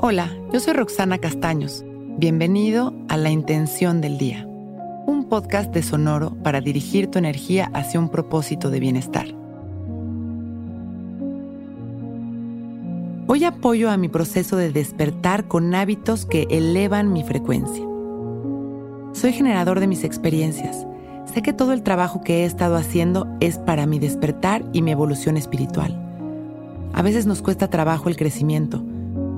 [0.00, 1.84] Hola, yo soy Roxana Castaños.
[2.18, 7.98] Bienvenido a La Intención del Día, un podcast de Sonoro para dirigir tu energía hacia
[7.98, 9.26] un propósito de bienestar.
[13.26, 17.84] Hoy apoyo a mi proceso de despertar con hábitos que elevan mi frecuencia.
[19.14, 20.86] Soy generador de mis experiencias.
[21.24, 24.92] Sé que todo el trabajo que he estado haciendo es para mi despertar y mi
[24.92, 26.00] evolución espiritual.
[26.92, 28.84] A veces nos cuesta trabajo el crecimiento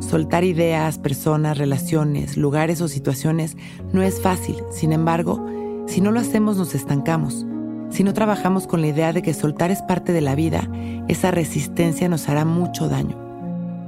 [0.01, 3.57] Soltar ideas, personas, relaciones, lugares o situaciones
[3.93, 4.57] no es fácil.
[4.73, 5.47] Sin embargo,
[5.87, 7.47] si no lo hacemos nos estancamos.
[7.91, 10.71] Si no trabajamos con la idea de que soltar es parte de la vida,
[11.09, 13.19] esa resistencia nos hará mucho daño.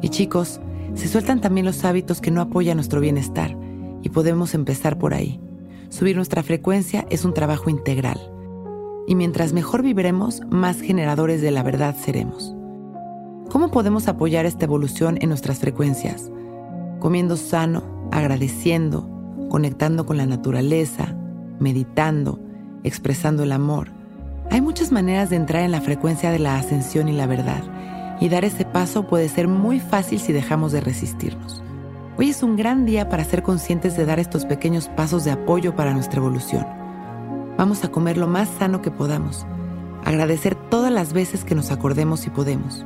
[0.02, 0.60] Y chicos,
[0.94, 3.56] se sueltan también los hábitos que no apoyan nuestro bienestar
[4.02, 5.40] y podemos empezar por ahí.
[5.88, 8.18] Subir nuestra frecuencia es un trabajo integral.
[9.06, 12.54] Y mientras mejor viviremos, más generadores de la verdad seremos.
[13.62, 16.32] ¿Cómo podemos apoyar esta evolución en nuestras frecuencias?
[16.98, 19.08] Comiendo sano, agradeciendo,
[19.50, 21.14] conectando con la naturaleza,
[21.60, 22.40] meditando,
[22.82, 23.90] expresando el amor.
[24.50, 27.62] Hay muchas maneras de entrar en la frecuencia de la ascensión y la verdad,
[28.18, 31.62] y dar ese paso puede ser muy fácil si dejamos de resistirnos.
[32.18, 35.76] Hoy es un gran día para ser conscientes de dar estos pequeños pasos de apoyo
[35.76, 36.66] para nuestra evolución.
[37.56, 39.46] Vamos a comer lo más sano que podamos,
[40.04, 42.84] agradecer todas las veces que nos acordemos y podemos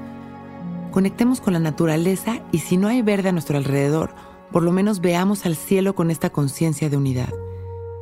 [0.97, 4.15] Conectemos con la naturaleza y si no hay verde a nuestro alrededor,
[4.51, 7.29] por lo menos veamos al cielo con esta conciencia de unidad.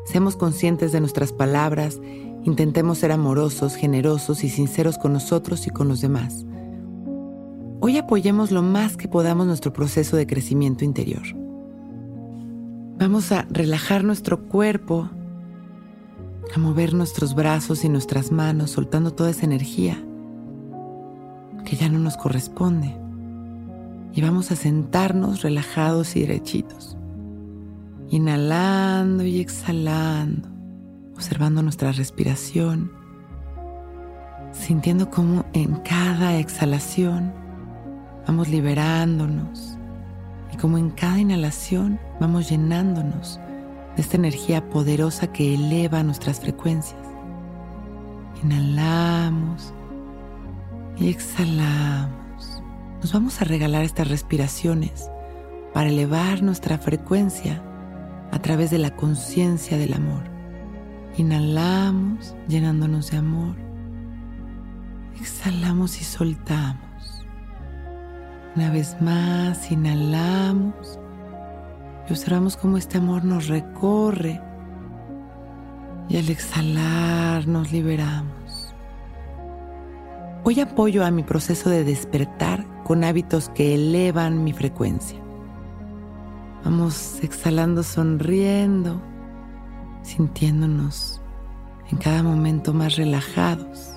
[0.05, 2.01] Seamos conscientes de nuestras palabras,
[2.45, 6.47] intentemos ser amorosos, generosos y sinceros con nosotros y con los demás.
[7.81, 11.25] Hoy apoyemos lo más que podamos nuestro proceso de crecimiento interior.
[12.97, 15.11] Vamos a relajar nuestro cuerpo,
[16.55, 20.01] a mover nuestros brazos y nuestras manos, soltando toda esa energía
[21.65, 22.97] que ya no nos corresponde.
[24.13, 26.97] Y vamos a sentarnos relajados y derechitos.
[28.11, 30.49] Inhalando y exhalando,
[31.15, 32.93] observando nuestra respiración,
[34.53, 37.33] sintiendo cómo en cada exhalación
[38.27, 39.77] vamos liberándonos
[40.53, 43.41] y como en cada inhalación vamos llenándonos
[43.97, 47.01] de esta energía poderosa que eleva nuestras frecuencias.
[48.43, 49.73] Inhalamos
[50.97, 52.63] y exhalamos.
[53.01, 55.11] Nos vamos a regalar estas respiraciones
[55.73, 57.63] para elevar nuestra frecuencia
[58.31, 60.23] a través de la conciencia del amor.
[61.17, 63.57] Inhalamos llenándonos de amor.
[65.21, 67.27] Exhalamos y soltamos.
[68.57, 70.99] Una vez más, inhalamos
[72.09, 74.41] y observamos cómo este amor nos recorre
[76.09, 78.44] y al exhalar nos liberamos.
[80.47, 85.19] Hoy apoyo a mi proceso de despertar con hábitos que elevan mi frecuencia.
[86.63, 89.01] Vamos exhalando sonriendo,
[90.03, 91.23] sintiéndonos
[91.91, 93.95] en cada momento más relajados.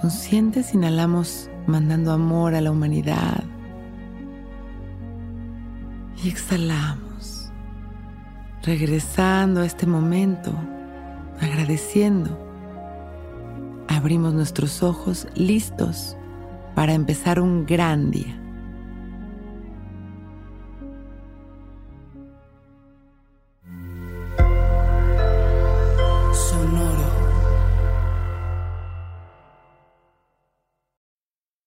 [0.00, 3.44] Conscientes inhalamos mandando amor a la humanidad.
[6.22, 7.52] Y exhalamos,
[8.62, 10.54] regresando a este momento,
[11.38, 12.53] agradeciendo
[13.88, 16.16] abrimos nuestros ojos listos
[16.74, 18.43] para empezar un gran día.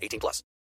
[0.00, 0.42] 18 plus.